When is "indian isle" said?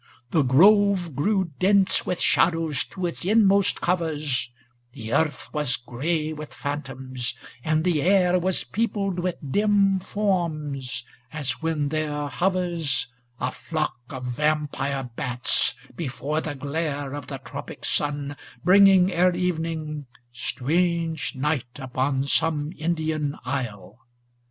22.75-23.99